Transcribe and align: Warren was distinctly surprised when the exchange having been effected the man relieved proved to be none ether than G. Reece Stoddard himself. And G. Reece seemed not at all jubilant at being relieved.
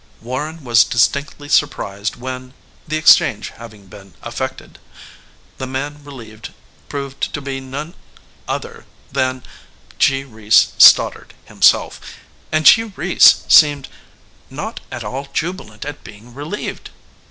Warren 0.19 0.63
was 0.63 0.83
distinctly 0.83 1.47
surprised 1.47 2.15
when 2.15 2.55
the 2.87 2.97
exchange 2.97 3.49
having 3.49 3.85
been 3.85 4.15
effected 4.25 4.79
the 5.59 5.67
man 5.67 6.03
relieved 6.03 6.53
proved 6.89 7.31
to 7.35 7.39
be 7.39 7.59
none 7.59 7.93
ether 8.49 8.87
than 9.11 9.43
G. 9.99 10.23
Reece 10.23 10.69
Stoddard 10.79 11.35
himself. 11.45 12.01
And 12.51 12.65
G. 12.65 12.81
Reece 12.85 13.43
seemed 13.47 13.89
not 14.49 14.79
at 14.91 15.03
all 15.03 15.27
jubilant 15.35 15.85
at 15.85 16.03
being 16.03 16.33
relieved. 16.33 16.89